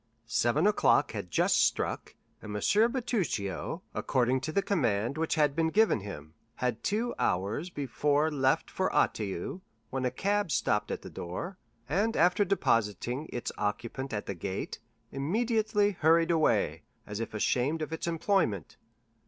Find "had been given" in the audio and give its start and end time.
5.35-5.99